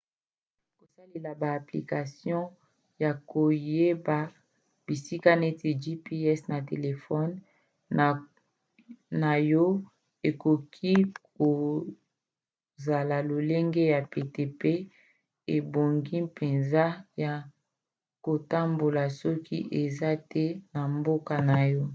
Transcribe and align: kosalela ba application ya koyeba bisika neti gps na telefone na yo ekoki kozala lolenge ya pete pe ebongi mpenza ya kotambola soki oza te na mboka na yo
kosalela 0.77 1.31
ba 1.41 1.49
application 1.59 2.41
ya 3.03 3.11
koyeba 3.31 4.17
bisika 4.85 5.31
neti 5.41 5.69
gps 5.83 6.39
na 6.51 6.57
telefone 6.71 7.33
na 9.21 9.33
yo 9.51 9.65
ekoki 10.29 10.93
kozala 11.37 13.17
lolenge 13.29 13.83
ya 13.93 13.99
pete 14.11 14.43
pe 14.59 14.71
ebongi 15.55 16.17
mpenza 16.27 16.83
ya 17.23 17.33
kotambola 18.25 19.03
soki 19.21 19.57
oza 19.81 20.11
te 20.31 20.45
na 20.73 20.81
mboka 20.95 21.35
na 21.49 21.59
yo 21.73 21.83